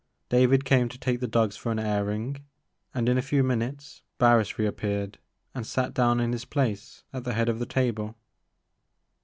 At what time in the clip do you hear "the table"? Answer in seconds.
7.59-8.15